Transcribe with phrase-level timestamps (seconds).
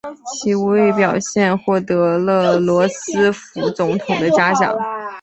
[0.33, 4.75] 其无畏表现获得了罗斯福总统的嘉奖。